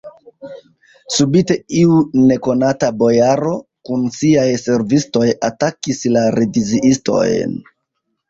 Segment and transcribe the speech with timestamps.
[1.15, 1.97] Subite iu
[2.29, 3.53] nekonata bojaro
[3.89, 7.57] kun siaj servistoj atakis la reviziistojn.